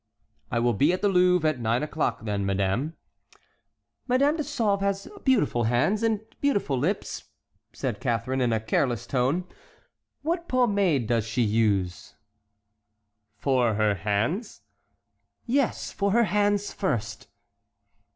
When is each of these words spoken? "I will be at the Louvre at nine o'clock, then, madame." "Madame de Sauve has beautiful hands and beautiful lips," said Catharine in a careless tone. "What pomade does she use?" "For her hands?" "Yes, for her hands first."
"I 0.49 0.57
will 0.57 0.73
be 0.73 0.91
at 0.93 1.03
the 1.03 1.07
Louvre 1.07 1.47
at 1.47 1.59
nine 1.59 1.83
o'clock, 1.83 2.21
then, 2.25 2.43
madame." 2.43 2.95
"Madame 4.07 4.35
de 4.35 4.43
Sauve 4.43 4.81
has 4.81 5.07
beautiful 5.23 5.65
hands 5.65 6.01
and 6.01 6.21
beautiful 6.41 6.75
lips," 6.75 7.25
said 7.71 7.99
Catharine 7.99 8.41
in 8.41 8.51
a 8.51 8.59
careless 8.59 9.05
tone. 9.05 9.45
"What 10.23 10.47
pomade 10.47 11.05
does 11.05 11.27
she 11.27 11.43
use?" 11.43 12.15
"For 13.37 13.75
her 13.75 13.93
hands?" 13.93 14.61
"Yes, 15.45 15.91
for 15.91 16.09
her 16.13 16.23
hands 16.23 16.73
first." 16.73 17.27